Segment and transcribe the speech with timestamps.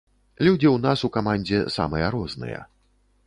[0.45, 2.65] Людзі ў нас у камандзе самыя розныя.